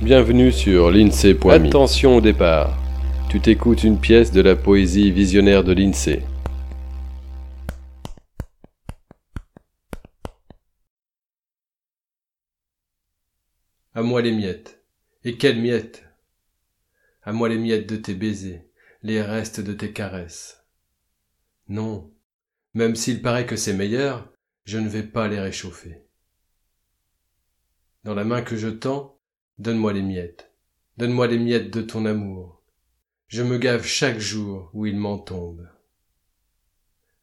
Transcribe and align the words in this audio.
Bienvenue 0.00 0.52
sur 0.52 0.92
l'INSEE.me. 0.92 1.50
Attention 1.50 2.18
au 2.18 2.20
départ. 2.20 2.78
Tu 3.28 3.40
t'écoutes 3.40 3.82
une 3.82 3.98
pièce 3.98 4.30
de 4.30 4.40
la 4.40 4.54
poésie 4.54 5.10
visionnaire 5.10 5.64
de 5.64 5.72
l'INSEE. 5.72 6.22
À 13.92 14.02
moi 14.02 14.22
les 14.22 14.30
miettes. 14.30 14.84
Et 15.24 15.36
quelles 15.36 15.60
miettes? 15.60 16.04
À 17.24 17.32
moi 17.32 17.48
les 17.48 17.58
miettes 17.58 17.88
de 17.88 17.96
tes 17.96 18.14
baisers, 18.14 18.62
les 19.02 19.20
restes 19.20 19.60
de 19.60 19.72
tes 19.72 19.92
caresses. 19.92 20.64
Non, 21.68 22.08
même 22.72 22.94
s'il 22.94 23.20
paraît 23.20 23.46
que 23.46 23.56
c'est 23.56 23.74
meilleur, 23.74 24.32
je 24.64 24.78
ne 24.78 24.88
vais 24.88 25.02
pas 25.02 25.26
les 25.26 25.40
réchauffer. 25.40 26.04
Dans 28.04 28.14
la 28.14 28.22
main 28.24 28.42
que 28.42 28.56
je 28.56 28.68
tends, 28.68 29.17
donne-moi 29.58 29.92
les 29.92 30.02
miettes, 30.02 30.52
donne-moi 30.96 31.26
les 31.26 31.38
miettes 31.38 31.70
de 31.72 31.82
ton 31.82 32.06
amour. 32.06 32.62
Je 33.26 33.42
me 33.42 33.58
gave 33.58 33.84
chaque 33.84 34.18
jour 34.18 34.70
où 34.72 34.86
il 34.86 34.96
m'en 34.96 35.18
tombe. 35.18 35.68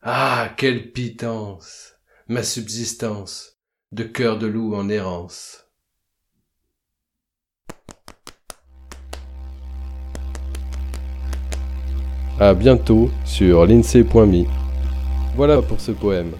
Ah, 0.01 0.53
quelle 0.57 0.91
pitance, 0.91 1.93
ma 2.27 2.43
subsistance, 2.43 3.57
de 3.91 4.03
cœur 4.03 4.37
de 4.37 4.47
loup 4.47 4.75
en 4.75 4.89
errance. 4.89 5.65
À 12.39 12.53
bientôt 12.53 13.09
sur 13.23 13.65
l'INSEE.me. 13.65 14.45
Voilà 15.35 15.61
pour 15.61 15.79
ce 15.79 15.91
poème. 15.91 16.33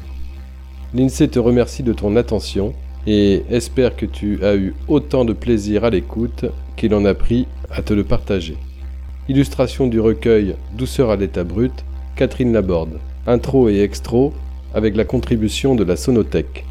L'INSEE 0.93 1.29
te 1.29 1.39
remercie 1.39 1.84
de 1.84 1.93
ton 1.93 2.17
attention 2.17 2.75
et 3.07 3.43
espère 3.49 3.95
que 3.95 4.05
tu 4.05 4.43
as 4.43 4.55
eu 4.55 4.73
autant 4.87 5.25
de 5.25 5.33
plaisir 5.33 5.83
à 5.83 5.89
l'écoute 5.89 6.45
qu'il 6.75 6.93
en 6.93 7.05
a 7.05 7.13
pris 7.13 7.47
à 7.69 7.81
te 7.81 7.93
le 7.93 8.03
partager. 8.03 8.57
Illustration 9.27 9.87
du 9.87 9.99
recueil 9.99 10.55
Douceur 10.77 11.09
à 11.09 11.15
l'état 11.15 11.43
brut, 11.43 11.73
Catherine 12.15 12.53
Laborde. 12.53 12.99
Intro 13.27 13.70
et 13.70 13.81
extro 13.81 14.34
avec 14.73 14.95
la 14.95 15.03
contribution 15.03 15.75
de 15.75 15.84
la 15.84 15.95
Sonothèque. 15.95 16.65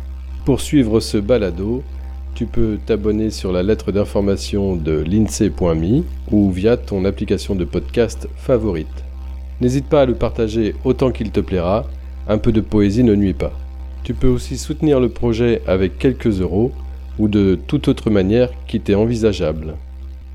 Pour 0.44 0.60
suivre 0.60 1.00
ce 1.00 1.18
balado, 1.18 1.82
tu 2.34 2.46
peux 2.46 2.78
t'abonner 2.84 3.30
sur 3.30 3.52
la 3.52 3.62
lettre 3.62 3.92
d'information 3.92 4.76
de 4.76 4.92
l'INSEE.me 4.92 6.02
ou 6.30 6.50
via 6.50 6.76
ton 6.76 7.04
application 7.04 7.54
de 7.54 7.64
podcast 7.64 8.28
favorite. 8.36 9.04
N'hésite 9.60 9.86
pas 9.86 10.02
à 10.02 10.06
le 10.06 10.14
partager 10.14 10.74
autant 10.84 11.10
qu'il 11.12 11.30
te 11.30 11.40
plaira, 11.40 11.86
un 12.28 12.38
peu 12.38 12.52
de 12.52 12.60
poésie 12.60 13.04
ne 13.04 13.14
nuit 13.14 13.34
pas. 13.34 13.52
Tu 14.04 14.12
peux 14.12 14.28
aussi 14.28 14.58
soutenir 14.58 15.00
le 15.00 15.08
projet 15.08 15.62
avec 15.66 15.98
quelques 15.98 16.42
euros 16.42 16.72
ou 17.18 17.26
de 17.26 17.58
toute 17.66 17.88
autre 17.88 18.10
manière 18.10 18.50
qui 18.66 18.78
t'est 18.78 18.94
envisageable. 18.94 19.76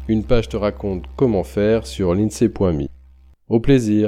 Une 0.07 0.23
page 0.23 0.49
te 0.49 0.57
raconte 0.57 1.03
comment 1.15 1.43
faire 1.43 1.85
sur 1.85 2.15
l'INSEE.me. 2.15 2.87
Au 3.47 3.59
plaisir 3.59 4.07